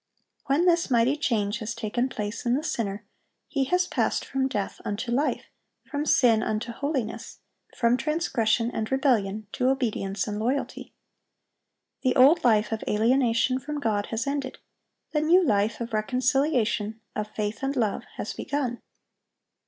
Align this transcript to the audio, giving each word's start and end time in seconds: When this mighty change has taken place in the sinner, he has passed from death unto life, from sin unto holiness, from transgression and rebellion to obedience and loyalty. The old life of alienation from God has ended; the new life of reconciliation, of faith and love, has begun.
When 0.47 0.65
this 0.65 0.89
mighty 0.89 1.15
change 1.15 1.59
has 1.59 1.75
taken 1.75 2.09
place 2.09 2.43
in 2.43 2.55
the 2.55 2.63
sinner, 2.63 3.05
he 3.47 3.65
has 3.65 3.85
passed 3.85 4.25
from 4.25 4.47
death 4.47 4.81
unto 4.83 5.11
life, 5.11 5.45
from 5.85 6.07
sin 6.07 6.41
unto 6.41 6.71
holiness, 6.71 7.41
from 7.77 7.97
transgression 7.97 8.71
and 8.71 8.91
rebellion 8.91 9.45
to 9.51 9.69
obedience 9.69 10.25
and 10.27 10.39
loyalty. 10.39 10.95
The 12.01 12.15
old 12.15 12.43
life 12.43 12.71
of 12.71 12.83
alienation 12.87 13.59
from 13.59 13.79
God 13.79 14.07
has 14.07 14.25
ended; 14.25 14.57
the 15.11 15.21
new 15.21 15.45
life 15.45 15.79
of 15.79 15.93
reconciliation, 15.93 16.99
of 17.15 17.27
faith 17.27 17.61
and 17.61 17.75
love, 17.75 18.01
has 18.17 18.33
begun. 18.33 18.81